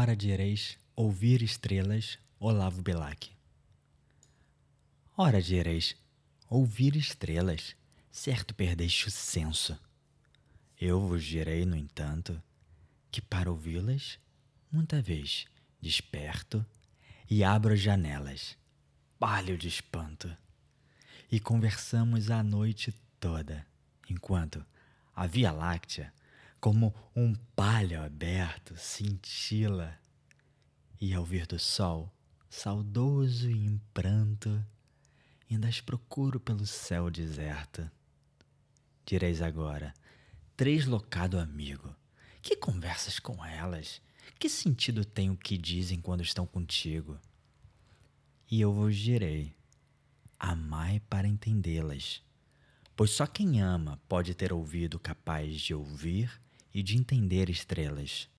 Ora 0.00 0.14
direis 0.14 0.78
ouvir 0.94 1.42
estrelas, 1.42 2.20
Olavo 2.38 2.80
Bilac. 2.80 3.32
Ora 5.16 5.42
direis 5.42 5.96
ouvir 6.48 6.94
estrelas, 6.94 7.74
certo 8.08 8.54
perdeste 8.54 9.08
o 9.08 9.10
senso. 9.10 9.76
Eu 10.80 11.00
vos 11.00 11.24
direi, 11.24 11.66
no 11.66 11.74
entanto, 11.74 12.40
que 13.10 13.20
para 13.20 13.50
ouvi-las, 13.50 14.20
muita 14.70 15.02
vez 15.02 15.46
desperto 15.82 16.64
e 17.28 17.42
abro 17.42 17.74
as 17.74 17.80
janelas, 17.80 18.56
palho 19.18 19.58
de 19.58 19.66
espanto, 19.66 20.32
e 21.28 21.40
conversamos 21.40 22.30
a 22.30 22.40
noite 22.40 22.94
toda, 23.18 23.66
enquanto 24.08 24.64
a 25.12 25.26
Via 25.26 25.50
Láctea, 25.50 26.14
como 26.60 26.94
um 27.14 27.34
palho 27.54 28.02
aberto, 28.02 28.76
cintila, 28.76 29.98
e 31.00 31.14
ao 31.14 31.24
vir 31.24 31.46
do 31.46 31.58
sol, 31.58 32.12
saudoso 32.50 33.48
e 33.48 33.66
em 33.66 33.80
pranto, 33.94 34.64
ainda 35.50 35.68
as 35.68 35.80
procuro 35.80 36.40
pelo 36.40 36.66
céu 36.66 37.10
deserto. 37.10 37.88
Direis 39.06 39.40
agora, 39.40 39.94
Treslocado 40.56 41.38
amigo, 41.38 41.94
que 42.42 42.56
conversas 42.56 43.20
com 43.20 43.44
elas? 43.44 44.02
Que 44.38 44.48
sentido 44.48 45.04
tem 45.04 45.30
o 45.30 45.36
que 45.36 45.56
dizem 45.56 46.00
quando 46.00 46.22
estão 46.22 46.44
contigo? 46.44 47.16
E 48.50 48.60
eu 48.60 48.72
vos 48.72 48.96
direi: 48.96 49.54
amai 50.38 51.00
para 51.08 51.28
entendê-las, 51.28 52.22
pois 52.96 53.10
só 53.10 53.24
quem 53.24 53.60
ama 53.60 54.00
pode 54.08 54.34
ter 54.34 54.52
ouvido 54.52 54.98
capaz 54.98 55.60
de 55.60 55.72
ouvir 55.72 56.28
e 56.74 56.82
de 56.82 56.96
entender 56.96 57.50
estrelas. 57.50 58.26